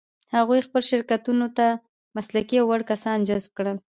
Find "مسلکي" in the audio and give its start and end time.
2.17-2.57